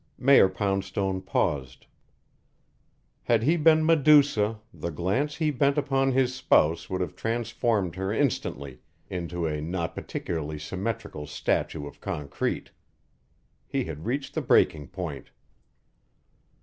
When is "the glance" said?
4.73-5.35